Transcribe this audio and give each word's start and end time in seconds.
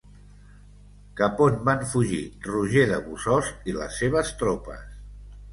Cap 1.19 1.43
on 1.49 1.59
van 1.67 1.85
fugir 1.93 2.23
Roger 2.47 2.87
de 2.93 2.99
Bossost 3.11 3.71
i 3.73 3.79
les 3.81 4.03
seves 4.03 4.37
tropes? 4.41 4.85